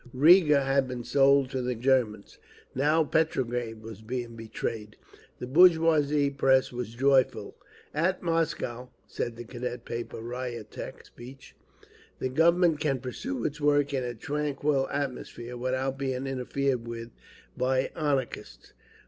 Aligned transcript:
Riga 0.15 0.61
had 0.63 0.87
been 0.87 1.03
sold 1.03 1.51
to 1.51 1.61
the 1.61 1.75
Germans; 1.75 2.39
now 2.73 3.03
Petrograd 3.03 3.83
was 3.83 4.01
being 4.01 4.35
betrayed! 4.35 4.95
The 5.37 5.45
bourgeois 5.45 6.01
press 6.35 6.71
was 6.71 6.95
joyful. 6.95 7.55
"At 7.93 8.23
Moscow," 8.23 8.89
said 9.05 9.35
the 9.35 9.43
Cadet 9.43 9.85
paper 9.85 10.17
Ryetch 10.19 10.79
(Speech), 11.05 11.55
"the 12.17 12.29
Government 12.29 12.79
can 12.79 12.99
pursue 12.99 13.45
its 13.45 13.61
work 13.61 13.93
in 13.93 14.03
a 14.03 14.15
tranquil 14.15 14.89
atmosphere, 14.89 15.55
without 15.55 15.99
being 15.99 16.25
interfered 16.25 16.87
with 16.87 17.11
by 17.55 17.91
anarchists." 17.95 18.73